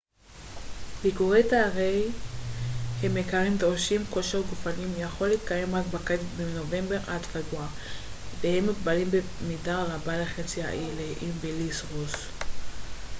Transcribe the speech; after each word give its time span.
ביקורי 1.03 1.43
תיירים 1.49 2.11
הם 3.03 3.17
יקרים 3.17 3.57
דורשים 3.57 4.05
כושר 4.09 4.41
גופני 4.49 4.85
יכולים 5.03 5.33
להתקיים 5.33 5.75
רק 5.75 5.85
בקיץ 5.91 6.21
מנובמבר 6.39 6.99
עד 7.07 7.21
פברואר 7.21 7.67
והם 8.41 8.65
מוגבלים 8.65 9.07
במידה 9.11 9.83
רבה 9.83 10.21
לחצי 10.21 10.63
האי 10.63 10.87
לאיים 10.97 11.31
ולים 11.41 11.67
רוס 11.95 12.15